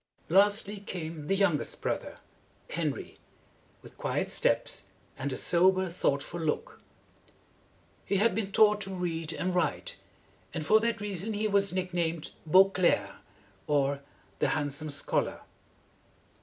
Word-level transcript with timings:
Lastly 0.29 0.79
came 0.79 1.27
the 1.27 1.35
youngest 1.35 1.79
brother, 1.83 2.17
Henry, 2.71 3.19
with 3.83 3.99
quiet 3.99 4.29
steps 4.29 4.85
and 5.15 5.31
a 5.31 5.37
sober, 5.37 5.91
thought 5.91 6.23
ful 6.23 6.39
look. 6.39 6.81
He 8.03 8.15
had 8.17 8.33
been 8.33 8.51
taught 8.51 8.81
to 8.81 8.95
read 8.95 9.31
and 9.31 9.53
write, 9.53 9.97
and 10.55 10.65
for 10.65 10.79
that 10.79 11.01
reason 11.01 11.33
he 11.35 11.47
was 11.47 11.71
nick 11.71 11.93
named 11.93 12.31
Beau 12.47 12.71
clerc, 12.71 13.17
or 13.67 13.99
the 14.39 14.47
Hand 14.47 14.73
some 14.73 14.89
Schol 14.89 15.29
ar. 15.29 15.43